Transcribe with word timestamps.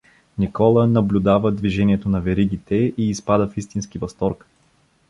Никола 0.37 0.87
наблюдава 0.87 1.51
движението 1.51 2.09
на 2.09 2.21
веригите 2.21 2.75
и 2.75 3.09
изпада 3.09 3.47
в 3.47 3.57
истински 3.57 3.97
възторг. 3.97 4.47